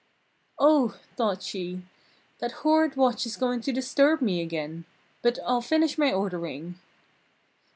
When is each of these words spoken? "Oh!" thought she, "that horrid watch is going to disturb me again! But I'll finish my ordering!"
"Oh!" 0.57 0.97
thought 1.15 1.43
she, 1.43 1.83
"that 2.39 2.51
horrid 2.63 2.95
watch 2.95 3.27
is 3.27 3.37
going 3.37 3.61
to 3.61 3.71
disturb 3.71 4.19
me 4.19 4.41
again! 4.41 4.85
But 5.21 5.37
I'll 5.45 5.61
finish 5.61 5.95
my 5.95 6.11
ordering!" 6.11 6.79